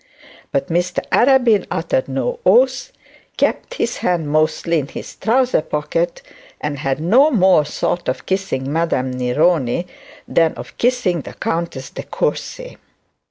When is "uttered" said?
1.69-2.07